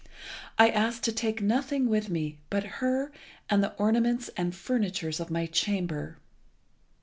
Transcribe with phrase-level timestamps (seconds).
[0.57, 3.11] I ask to take nothing with me but her
[3.51, 6.17] and the ornaments and furniture of my chamber."